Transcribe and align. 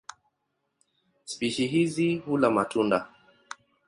Spishi 1.23 1.67
hizi 1.67 2.17
hula 2.17 2.51
matunda. 2.51 3.09